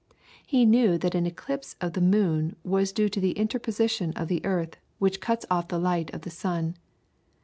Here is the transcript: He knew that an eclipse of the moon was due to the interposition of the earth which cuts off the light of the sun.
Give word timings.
He 0.43 0.65
knew 0.65 0.97
that 0.97 1.13
an 1.13 1.27
eclipse 1.27 1.75
of 1.79 1.93
the 1.93 2.01
moon 2.01 2.55
was 2.63 2.91
due 2.91 3.07
to 3.09 3.19
the 3.19 3.33
interposition 3.33 4.13
of 4.13 4.29
the 4.29 4.43
earth 4.43 4.77
which 4.97 5.21
cuts 5.21 5.45
off 5.51 5.67
the 5.67 5.77
light 5.77 6.11
of 6.11 6.21
the 6.21 6.31
sun. 6.31 6.75